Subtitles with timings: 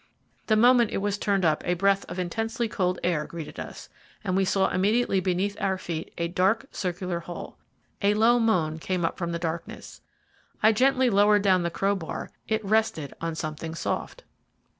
[0.47, 3.87] The moment it was turned up a breath of intensely cold air greeted us,
[4.23, 7.59] and we saw immediately beneath our feet a dark, circular hole.
[8.01, 10.01] A low moan came up from the darkness.
[10.63, 14.23] I gently lowered down the crowbar; it rested on something soft.